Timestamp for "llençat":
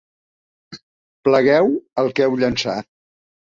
2.43-2.93